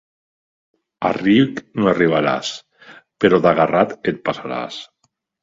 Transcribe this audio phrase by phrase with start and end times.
[1.09, 2.49] A ric no arribaràs,
[3.25, 4.81] però d'agarrat et passaràs.